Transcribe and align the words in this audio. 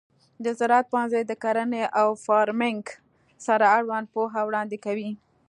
د 0.43 0.45
زراعت 0.59 0.85
پوهنځی 0.91 1.23
د 1.27 1.31
کرنې 1.43 1.83
او 1.99 2.07
فارمینګ 2.25 2.83
سره 3.45 3.65
اړوند 3.77 4.05
پوهه 4.13 4.41
وړاندې 4.47 4.77
کوي. 4.85 5.11